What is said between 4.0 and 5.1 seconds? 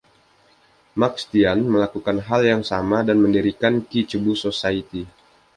Cebu Society.